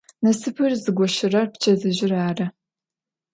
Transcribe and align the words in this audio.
Nasıpır 0.23 0.71
zıgoşırer 0.83 1.47
pçedıjır 1.53 2.11
arı. 2.27 2.47